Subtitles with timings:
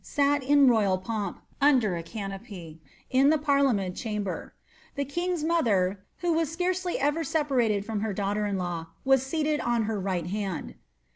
[0.03, 4.55] sal in royal pompj uDder k canopy) in the parliament chamber;
[4.97, 9.59] tlie king's mother, wh9 iM fcarccly ever separated from her daughter in law, was sealed
[9.59, 10.73] on her rii^hi hand.